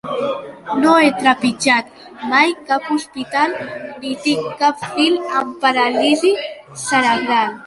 No 0.83 0.93
he 1.01 1.09
trepitjat 1.17 1.85
mai 2.31 2.49
cap 2.71 2.81
hospital 2.93 3.49
ni 3.99 4.11
tinc 4.25 4.41
cap 4.63 4.75
fill 4.97 5.17
amb 5.41 5.49
paràlisi 5.67 6.31
cerebral. 6.87 7.51